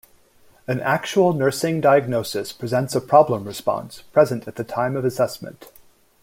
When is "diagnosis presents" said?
1.79-2.95